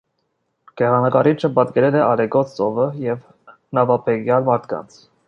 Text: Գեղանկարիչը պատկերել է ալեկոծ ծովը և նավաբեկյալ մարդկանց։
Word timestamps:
Գեղանկարիչը 0.81 1.51
պատկերել 1.59 1.97
է 1.99 2.01
ալեկոծ 2.05 2.55
ծովը 2.61 2.87
և 3.05 3.21
նավաբեկյալ 3.81 4.49
մարդկանց։ 4.53 4.99